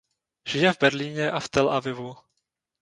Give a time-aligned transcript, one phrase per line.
[0.47, 2.15] Žije v Berlíně a v Tel Avivu.